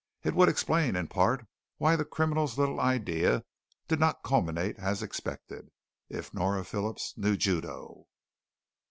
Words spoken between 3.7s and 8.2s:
did not culminate as expected. If Nora Phillips knew Judo.